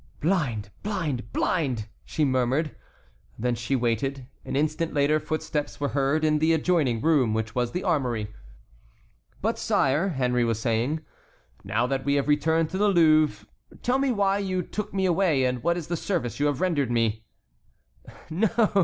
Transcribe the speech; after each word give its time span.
"Blind, 0.19 0.71
blind, 0.81 1.31
blind!" 1.31 1.87
she 2.03 2.25
murmured. 2.25 2.75
Then 3.37 3.53
she 3.53 3.75
waited. 3.75 4.25
An 4.43 4.55
instant 4.55 4.95
later 4.95 5.19
footsteps 5.19 5.79
were 5.79 5.89
heard 5.89 6.25
in 6.25 6.39
the 6.39 6.53
adjoining 6.53 7.03
room, 7.03 7.35
which 7.35 7.53
was 7.53 7.71
the 7.71 7.83
armory. 7.83 8.33
"But, 9.43 9.59
sire," 9.59 10.07
Henry 10.09 10.43
was 10.43 10.59
saying, 10.59 11.05
"now 11.63 11.85
that 11.85 12.03
we 12.03 12.15
have 12.15 12.27
returned 12.27 12.71
to 12.71 12.79
the 12.79 12.87
Louvre, 12.89 13.45
tell 13.83 13.99
me 13.99 14.11
why 14.11 14.39
you 14.39 14.63
took 14.63 14.91
me 14.91 15.05
away 15.05 15.43
and 15.45 15.61
what 15.61 15.77
is 15.77 15.85
the 15.85 15.95
service 15.95 16.39
you 16.39 16.47
have 16.47 16.61
rendered 16.61 16.89
me." 16.89 17.23